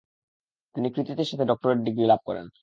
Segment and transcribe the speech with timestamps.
[0.75, 2.45] তিনি কৃতিত্বের সাথে ডক্টরেট ডিগ্রি লাভ করেন।